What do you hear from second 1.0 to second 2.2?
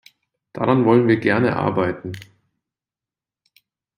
wir gerne arbeiten.